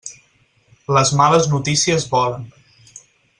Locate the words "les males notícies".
0.97-2.09